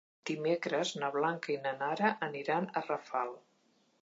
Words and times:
Dimecres 0.27 0.93
na 1.03 1.11
Blanca 1.17 1.53
i 1.57 1.59
na 1.67 1.75
Nara 1.83 2.13
aniran 2.29 2.71
a 2.71 2.85
Rafal. 2.89 3.39